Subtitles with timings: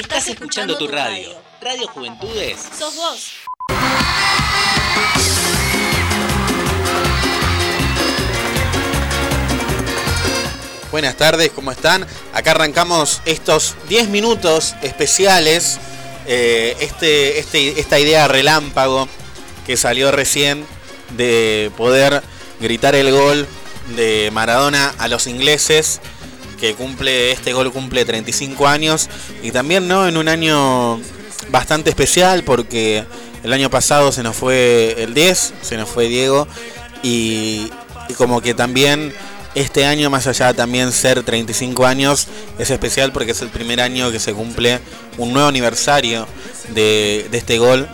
[0.00, 1.30] Estás escuchando tu radio.
[1.60, 2.58] Radio Juventudes.
[2.78, 3.32] Sos vos.
[10.90, 12.04] Buenas tardes, ¿cómo están?
[12.32, 15.78] Acá arrancamos estos 10 minutos especiales.
[16.26, 19.08] eh, este, este- esta idea relámpago
[19.66, 20.64] que salió recién
[21.16, 22.22] de poder
[22.60, 23.48] gritar el gol
[23.96, 26.00] de Maradona a los ingleses,
[26.60, 29.08] que cumple, este gol cumple 35 años,
[29.42, 30.06] y también ¿no?
[30.06, 31.00] en un año
[31.50, 33.04] bastante especial porque
[33.42, 36.46] el año pasado se nos fue el 10, se nos fue Diego,
[37.02, 37.70] y,
[38.16, 39.14] como que también
[39.54, 42.26] este año, más allá de también ser 35 años,
[42.58, 44.80] es especial porque es el primer año que se cumple
[45.16, 46.26] un nuevo aniversario
[46.74, 47.88] de, de este gol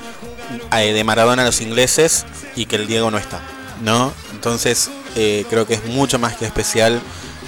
[0.73, 2.25] eh, de Maradona a los ingleses
[2.57, 3.41] y que el Diego no está,
[3.83, 4.13] ¿no?
[4.33, 7.01] Entonces eh, creo que es mucho más que especial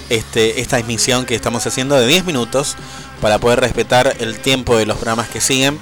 [0.09, 2.75] este, esta emisión que estamos haciendo de 10 minutos
[3.21, 5.79] para poder respetar el tiempo de los programas que siguen.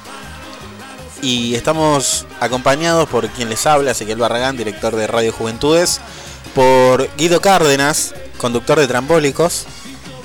[1.22, 6.00] Y estamos acompañados por quien les habla, Ezequiel Barragán, director de Radio Juventudes,
[6.54, 9.66] por Guido Cárdenas, conductor de Trambólicos,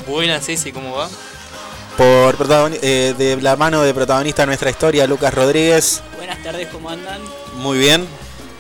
[0.06, 1.09] Buenas, Ceci, ¿cómo va?
[1.97, 2.37] por
[2.83, 7.20] eh, de la mano de protagonista de nuestra historia, Lucas Rodríguez, Buenas tardes, ¿cómo andan?
[7.56, 8.06] muy bien.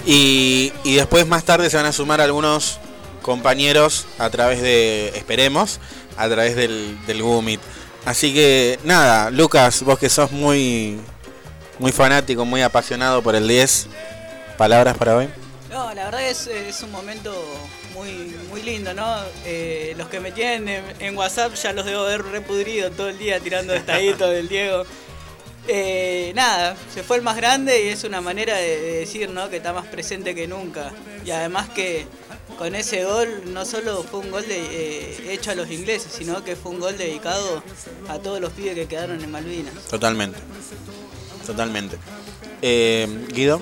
[0.06, 2.78] Y, y después más tarde se van a sumar algunos
[3.22, 5.80] compañeros a través de, esperemos,
[6.16, 7.58] a través del, del Google.
[8.04, 11.00] Así que nada, Lucas, vos que sos muy,
[11.78, 13.86] muy fanático, muy apasionado por el 10,
[14.58, 15.28] palabras para hoy.
[15.70, 17.32] No, la verdad es, es un momento
[17.94, 19.16] muy, muy lindo, ¿no?
[19.46, 23.40] Eh, los que me tienen en, WhatsApp ya los debo haber repudrido todo el día
[23.40, 24.84] tirando estaditos del Diego.
[25.68, 29.48] Eh, nada, se fue el más grande y es una manera de, de decir, ¿no?
[29.48, 30.92] Que está más presente que nunca.
[31.24, 32.06] Y además que
[32.62, 36.44] con ese gol no solo fue un gol de, eh, hecho a los ingleses, sino
[36.44, 37.60] que fue un gol dedicado
[38.08, 39.74] a todos los pibes que quedaron en Malvinas.
[39.90, 40.38] Totalmente.
[41.44, 41.98] Totalmente.
[42.62, 43.60] Eh, Guido.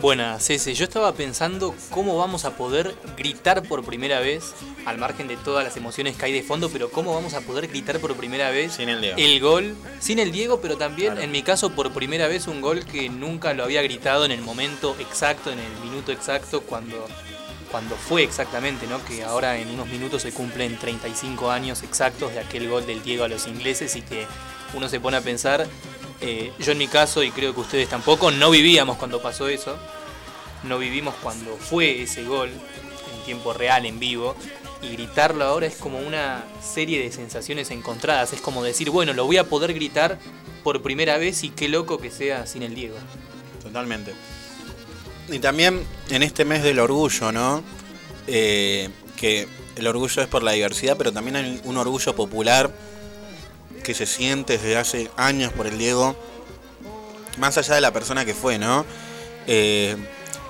[0.00, 0.74] Buenas, Ceci.
[0.74, 4.52] Yo estaba pensando cómo vamos a poder gritar por primera vez,
[4.86, 7.68] al margen de todas las emociones que hay de fondo, pero cómo vamos a poder
[7.68, 9.16] gritar por primera vez Sin el Diego.
[9.18, 11.22] el gol, sin el Diego, pero también Claro.
[11.24, 14.40] en mi caso por primera vez un gol que nunca lo había gritado en el
[14.42, 17.06] momento exacto, en el minuto exacto, cuando,
[17.70, 19.04] cuando fue exactamente, ¿no?
[19.04, 23.24] Que ahora en unos minutos se cumplen 35 años exactos de aquel gol del Diego
[23.24, 24.26] a los ingleses y que
[24.74, 25.66] uno se pone a pensar,
[26.20, 29.76] eh, yo en mi caso, y creo que ustedes tampoco, no vivíamos cuando pasó eso,
[30.64, 34.36] no vivimos cuando fue ese gol en tiempo real, en vivo,
[34.82, 39.26] y gritarlo ahora es como una serie de sensaciones encontradas, es como decir, bueno, lo
[39.26, 40.18] voy a poder gritar
[40.62, 42.96] por primera vez y qué loco que sea sin el Diego.
[43.62, 44.12] Totalmente.
[45.28, 47.62] Y también en este mes del orgullo, ¿no?
[48.26, 49.46] Eh, que
[49.76, 52.70] el orgullo es por la diversidad, pero también hay un orgullo popular
[53.84, 56.16] que se siente desde hace años por el Diego,
[57.38, 58.84] más allá de la persona que fue, ¿no?
[59.46, 59.96] Eh,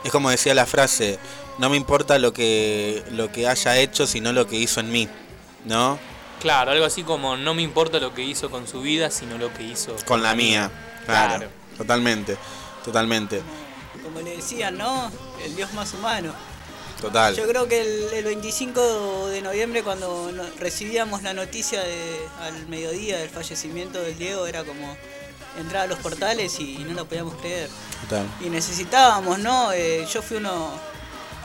[0.04, 1.18] es como decía la frase,
[1.60, 5.08] no me importa lo que, lo que haya hecho, sino lo que hizo en mí,
[5.66, 5.98] ¿no?
[6.40, 9.52] Claro, algo así como no me importa lo que hizo con su vida, sino lo
[9.52, 10.70] que hizo Con la mía,
[11.04, 11.50] claro, Claro.
[11.76, 12.38] totalmente,
[12.82, 13.42] totalmente,
[14.02, 15.12] Como le decían, ¿no?
[15.44, 16.32] El Dios más humano.
[16.98, 17.36] total.
[17.36, 23.18] Yo creo que el, el 25 de noviembre cuando recibíamos la noticia de, al mediodía
[23.18, 24.96] del fallecimiento del Diego era como
[25.58, 27.68] entrar a los portales y, no lo podíamos creer.
[28.02, 28.26] total.
[28.40, 29.72] Y necesitábamos, ¿no?
[29.72, 30.70] Eh, yo fui uno,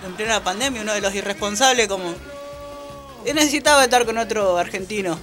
[0.04, 2.14] en plena pandemia, uno de los irresponsables como...
[3.26, 5.18] Yo necesitaba estar con otro argentino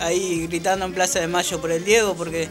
[0.00, 2.48] ahí gritando en Plaza de Mayo por el Diego porque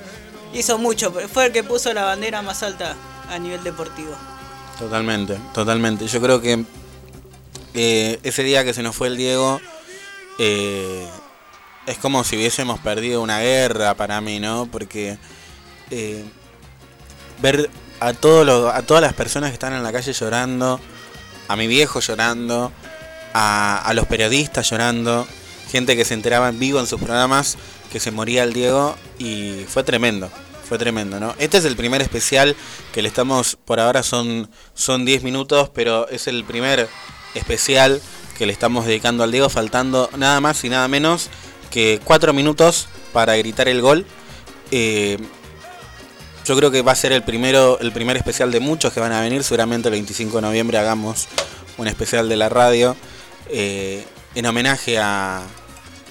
[0.53, 2.95] hizo mucho, fue el que puso la bandera más alta
[3.29, 4.13] a nivel deportivo.
[4.77, 6.07] Totalmente, totalmente.
[6.07, 6.63] Yo creo que
[7.73, 9.59] eh, ese día que se nos fue el Diego
[10.37, 11.05] eh,
[11.85, 14.67] es como si hubiésemos perdido una guerra para mí, ¿no?
[14.71, 15.17] Porque
[15.91, 16.23] eh,
[17.41, 20.79] ver a, todos los- a todas las personas que están en la calle llorando,
[21.49, 22.71] a mi viejo llorando,
[23.33, 25.27] a, a los periodistas llorando,
[25.69, 27.57] gente que se enteraba en vivo en sus programas
[27.91, 30.29] que se moría el Diego y fue tremendo,
[30.67, 31.35] fue tremendo, ¿no?
[31.39, 32.55] Este es el primer especial
[32.93, 36.87] que le estamos, por ahora son, son 10 minutos, pero es el primer
[37.35, 38.01] especial
[38.37, 41.29] que le estamos dedicando al Diego, faltando nada más y nada menos
[41.71, 44.05] que 4 minutos para gritar el gol.
[44.71, 45.17] Eh,
[46.45, 49.11] yo creo que va a ser el primero, el primer especial de muchos que van
[49.11, 49.43] a venir.
[49.43, 51.27] Seguramente el 25 de noviembre hagamos
[51.77, 52.95] un especial de la radio
[53.49, 54.05] eh,
[54.35, 55.43] en homenaje a,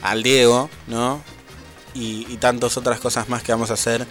[0.02, 1.22] al Diego, ¿no?
[1.94, 4.06] Y, tantas otras cosas más que vamos a hacer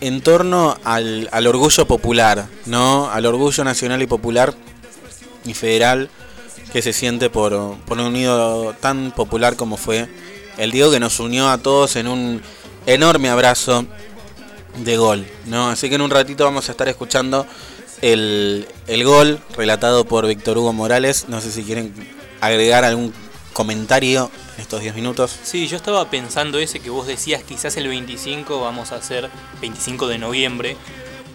[0.00, 3.10] en torno al, al orgullo popular, ¿no?
[3.10, 4.54] Al orgullo nacional y popular
[5.44, 6.08] y federal
[6.72, 10.08] que se siente por, por un unido tan popular como fue
[10.56, 12.42] el Diego que nos unió a todos en un
[12.86, 13.84] enorme abrazo
[14.76, 15.68] de gol, ¿no?
[15.68, 17.46] Así que en un ratito vamos a estar escuchando
[18.00, 21.26] el, el gol relatado por Víctor Hugo Morales.
[21.28, 21.92] No sé si quieren
[22.40, 23.12] agregar algún
[23.52, 25.38] comentario en estos 10 minutos.
[25.42, 29.30] Sí, yo estaba pensando ese que vos decías, quizás el 25 vamos a hacer,
[29.60, 30.76] 25 de noviembre,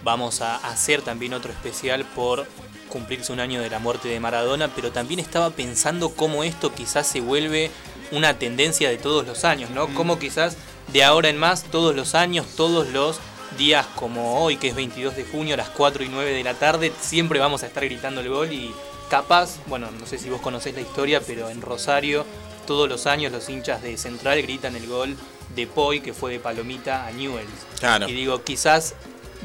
[0.04, 2.46] vamos a hacer también otro especial por
[2.88, 7.06] cumplirse un año de la muerte de Maradona, pero también estaba pensando cómo esto quizás
[7.06, 7.70] se vuelve
[8.10, 9.88] una tendencia de todos los años, ¿no?
[9.94, 10.56] Cómo quizás
[10.92, 13.20] de ahora en más, todos los años, todos los
[13.58, 16.54] días como hoy, que es 22 de junio, a las 4 y 9 de la
[16.54, 18.72] tarde, siempre vamos a estar gritando el gol y
[19.10, 22.24] capaz, bueno, no sé si vos conocés la historia, pero en Rosario
[22.66, 25.16] todos los años los hinchas de Central gritan el gol
[25.54, 27.48] de Poi, que fue de Palomita a Newells.
[27.80, 28.08] Claro.
[28.08, 28.94] Y digo, quizás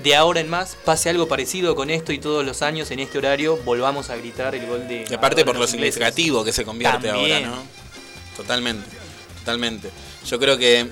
[0.04, 3.18] de ahora en más pase algo parecido con esto y todos los años en este
[3.18, 5.06] horario volvamos a gritar el gol de...
[5.09, 7.45] Y aparte por lo significativo que se convierte También.
[7.45, 7.63] ahora, ¿no?
[8.36, 8.89] Totalmente,
[9.39, 9.89] totalmente.
[10.25, 10.89] Yo creo que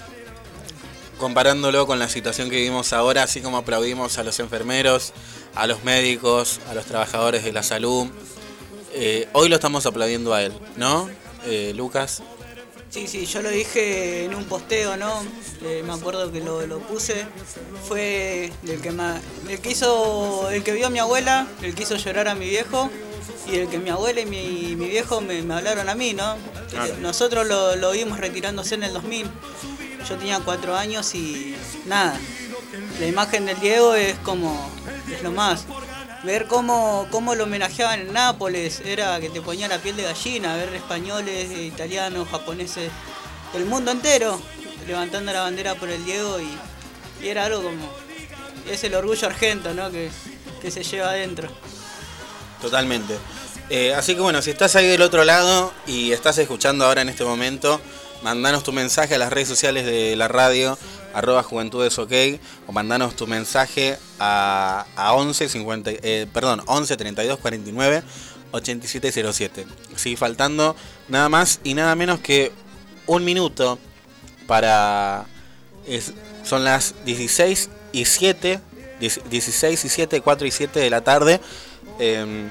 [1.21, 5.13] comparándolo con la situación que vivimos ahora, así como aplaudimos a los enfermeros,
[5.55, 8.07] a los médicos, a los trabajadores de la salud,
[8.93, 11.09] eh, hoy lo estamos aplaudiendo a él, ¿no?
[11.45, 12.21] Eh, Lucas.
[12.89, 15.23] Sí, sí, yo lo dije en un posteo, ¿no?
[15.63, 17.25] Eh, me acuerdo que lo, lo puse.
[17.87, 21.83] Fue el que, ma- el que hizo, el que vio a mi abuela, el que
[21.83, 22.89] hizo llorar a mi viejo
[23.49, 26.35] y el que mi abuela y mi, mi viejo me, me hablaron a mí, ¿no?
[26.69, 26.95] Claro.
[26.99, 29.29] Nosotros lo, lo vimos retirándose en el 2000.
[30.07, 31.55] Yo tenía cuatro años y
[31.85, 32.19] nada.
[32.99, 34.69] La imagen del Diego es como,
[35.13, 35.65] es lo más.
[36.23, 40.55] Ver cómo, cómo lo homenajeaban en Nápoles, era que te ponía la piel de gallina,
[40.55, 42.91] ver españoles, italianos, japoneses,
[43.53, 44.39] del mundo entero,
[44.87, 47.89] levantando la bandera por el Diego y, y era algo como,
[48.69, 49.89] es el orgullo argento, ¿no?
[49.89, 50.11] Que,
[50.61, 51.49] que se lleva adentro.
[52.61, 53.17] Totalmente.
[53.69, 57.09] Eh, así que bueno, si estás ahí del otro lado y estás escuchando ahora en
[57.09, 57.81] este momento,
[58.23, 60.77] mandanos tu mensaje a las redes sociales de la radio,
[61.13, 62.11] arroba juventudes ok,
[62.67, 68.03] o mandanos tu mensaje a, a 11, 50, eh, perdón, 11 32 49
[68.51, 69.65] 8707.
[69.95, 70.75] Sí, faltando
[71.07, 72.51] nada más y nada menos que
[73.07, 73.79] un minuto
[74.47, 75.25] para...
[75.87, 76.13] es-
[76.43, 78.59] son las 16 y 7,
[79.29, 81.39] 16 y 7, 4 y 7 de la tarde.
[81.99, 82.49] Em,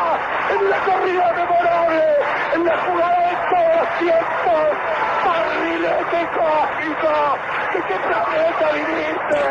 [0.51, 2.05] En la corrida memorable,
[2.55, 4.67] en la jugada de todos los tiempos,
[5.25, 7.15] barrilete cósmico,
[7.73, 9.43] ¿de qué planeta viniste?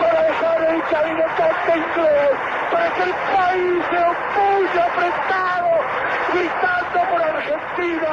[0.00, 2.30] Para dejar el cabinetante inglés,
[2.72, 5.70] para que el país se opulle apretado,
[6.32, 8.12] gritando por Argentina,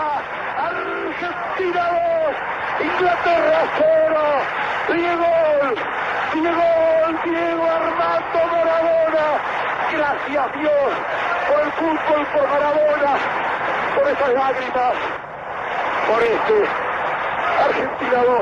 [0.58, 4.22] Argentina 2, Inglaterra 0,
[4.94, 5.34] Diego,
[6.34, 6.70] Diego,
[7.24, 9.28] Diego Armando Maradona,
[9.92, 10.92] gracias Dios
[11.48, 13.14] por el fútbol, por Maradona,
[13.96, 14.94] por esas lágrimas,
[16.08, 16.58] por este
[17.64, 18.42] Argentina 2,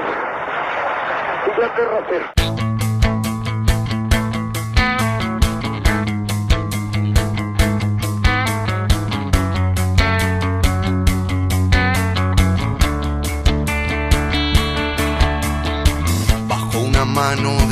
[1.48, 2.73] Inglaterra 0.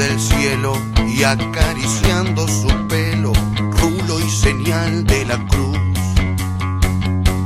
[0.01, 0.74] Del cielo
[1.08, 5.77] y acariciando su pelo, rulo y señal de la cruz.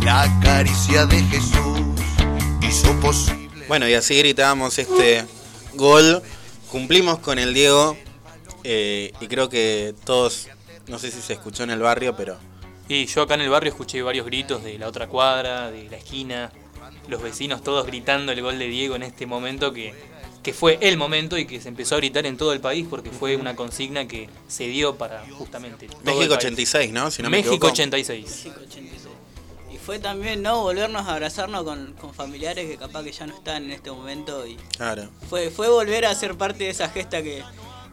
[0.05, 1.81] La caricia de Jesús
[2.61, 5.25] hizo posible Bueno, y así gritábamos este
[5.73, 6.23] gol.
[6.71, 7.97] Cumplimos con el Diego.
[8.63, 10.47] eh, y creo que todos,
[10.87, 12.37] no sé si se escuchó en el barrio, pero
[12.87, 15.97] Y yo acá en el barrio escuché varios gritos de la otra cuadra, de la
[15.97, 16.53] esquina,
[17.09, 19.93] los vecinos todos gritando el gol de Diego en este momento que,
[20.45, 23.09] que fue el momento y que se empezó a gritar en todo el país porque
[23.09, 26.45] fue una consigna que se dio para justamente todo el México país.
[26.45, 27.09] 86, ¿no?
[27.09, 27.71] Si no me México equivoco.
[27.73, 28.23] 86.
[28.45, 29.01] México 86.
[29.73, 30.61] Y fue también, ¿no?
[30.61, 34.45] Volvernos a abrazarnos con, con familiares que capaz que ya no están en este momento.
[34.45, 35.09] Y Claro.
[35.27, 37.41] fue, fue volver a ser parte de esa gesta que,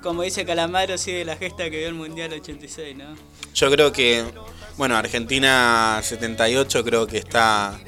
[0.03, 3.17] como dice Calamaro, sigue la gesta que vio el Mundial 86, ¿no?
[3.55, 4.25] Yo creo que,
[4.77, 7.81] bueno, Argentina 78 creo que está...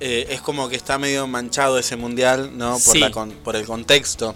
[0.00, 2.72] eh, es como que está medio manchado ese mundial, ¿no?
[2.72, 2.98] Por, Sí.
[2.98, 4.34] la con- por el contexto.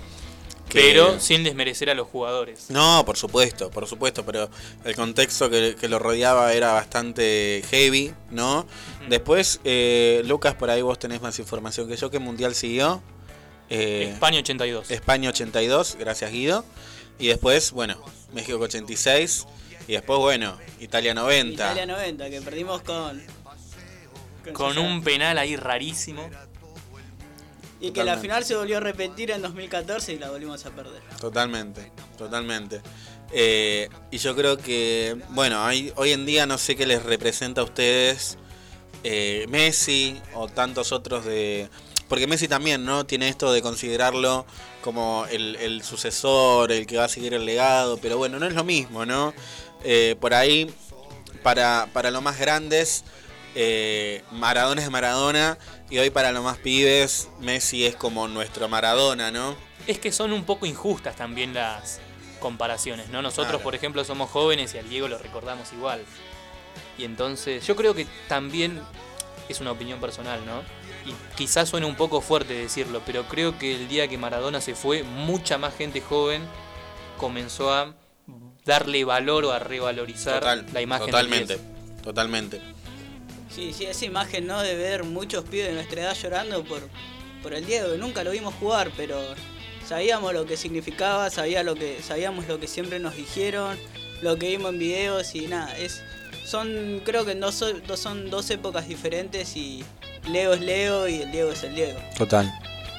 [0.69, 2.67] que- Pero sin desmerecer a los jugadores.
[2.71, 4.49] No, por supuesto, por supuesto, pero
[4.85, 8.67] el contexto que, que lo rodeaba era bastante heavy, ¿no?
[9.09, 12.09] Después, eh, Lucas, por ahí vos tenés más información que yo.
[12.09, 13.03] ¿Qué mundial siguió?
[13.69, 14.91] Eh, España 82.
[14.93, 16.65] España 82, gracias Guido.
[17.19, 18.01] Y después, bueno,
[18.33, 19.47] México 86.
[19.89, 21.53] Y después, bueno, Italia 90.
[21.65, 23.21] Italia 90, que perdimos con.
[24.53, 26.29] Con un penal ahí rarísimo.
[27.81, 31.01] Y que la final se volvió a repetir en 2014 y la volvimos a perder.
[31.19, 32.83] Totalmente, totalmente.
[33.33, 37.61] Eh, y yo creo que, bueno, hay- hoy en día no sé qué les representa
[37.63, 38.37] a ustedes
[39.03, 41.71] eh, Messi o tantos otros de...
[42.09, 43.07] Porque Messi también, ¿no?
[43.07, 44.45] Tiene esto de considerarlo
[44.83, 48.53] como el, el sucesor, el que va a seguir el legado, pero bueno, no es
[48.53, 49.33] lo mismo, ¿no?
[49.85, 50.71] Eh, por ahí,
[51.43, 53.05] para, para los más grandes,
[53.55, 55.59] eh, Maradona es Maradona,
[55.91, 59.57] y hoy para los más pibes, Messi es como nuestro Maradona, ¿no?
[59.87, 62.01] Es que son un poco injustas también las
[62.39, 63.23] comparaciones, ¿no?
[63.23, 63.63] Nosotros, Claro.
[63.65, 66.03] por ejemplo, somos jóvenes y al Diego lo recordamos igual.
[66.97, 68.81] Y entonces, yo creo que también
[69.49, 70.61] es una opinión personal, ¿no?
[71.11, 74.75] Y quizás suene un poco fuerte decirlo, pero creo que el día que Maradona se
[74.75, 76.43] fue, mucha más gente joven
[77.17, 77.95] comenzó a
[78.65, 82.03] darle valor o a revalorizar Total, la imagen totalmente, 10.
[82.03, 82.61] totalmente.
[83.55, 84.61] Sí, sí, esa imagen, ¿no?
[84.63, 86.81] De ver muchos pibes de nuestra edad llorando por,
[87.43, 87.97] por el Diego.
[87.97, 89.19] Nunca lo vimos jugar, pero
[89.89, 93.77] sabíamos lo que significaba, sabía lo que, sabíamos lo que siempre nos dijeron,
[94.23, 95.77] lo que vimos en videos y nada.
[95.77, 96.01] Es,
[96.47, 97.65] son, creo que dos-
[97.97, 99.85] son dos épocas diferentes y
[100.29, 101.99] Leo es Leo y el Diego es el Diego.
[102.17, 102.53] Total,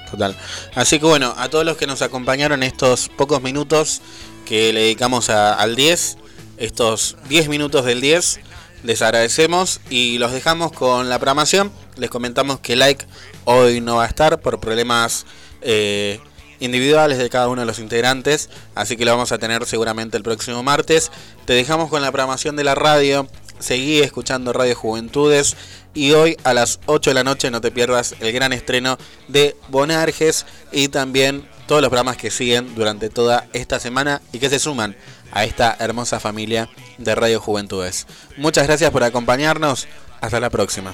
[0.09, 0.35] total.
[0.75, 4.01] Así que bueno, a todos los que nos acompañaron estos pocos minutos
[4.45, 6.17] que le dedicamos al 10,
[6.57, 8.39] estos 10 minutos del 10,
[8.83, 11.71] les agradecemos y los dejamos con la programación.
[11.97, 13.05] Les comentamos que Like
[13.45, 15.25] hoy no va a estar por problemas
[15.61, 16.19] eh,
[16.59, 20.23] individuales de cada uno de los integrantes, así que lo vamos a tener seguramente el
[20.23, 21.11] próximo martes.
[21.45, 23.27] Te dejamos con la programación de la radio.
[23.59, 25.55] Seguí escuchando Radio Juventudes
[25.93, 28.97] y hoy a las 8 de la noche no te pierdas el gran estreno
[29.27, 34.49] de Bonarges y también todos los programas que siguen durante toda esta semana y que
[34.49, 34.93] se suman
[35.31, 38.07] a esta hermosa familia de Radio Juventudes.
[38.35, 39.87] Muchas gracias por acompañarnos.
[40.19, 40.93] Hasta la próxima.